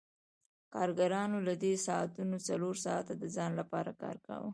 کارګرانو 0.73 1.37
له 1.47 1.53
دې 1.63 1.73
ساعتونو 1.87 2.35
څلور 2.49 2.75
ساعته 2.85 3.13
د 3.17 3.23
ځان 3.35 3.51
لپاره 3.59 3.91
کار 4.01 4.15
کاوه 4.27 4.49